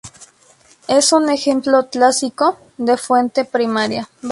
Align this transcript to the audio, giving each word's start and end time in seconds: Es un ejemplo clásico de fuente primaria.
Es 0.87 1.13
un 1.13 1.29
ejemplo 1.29 1.89
clásico 1.91 2.57
de 2.77 2.97
fuente 2.97 3.45
primaria. 3.45 4.09